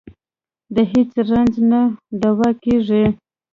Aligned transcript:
د 0.75 0.77
هېڅ 0.91 1.11
رنځ 1.29 1.53
نه 1.71 1.81
دوا 2.21 2.49
کېږي. 2.63 3.03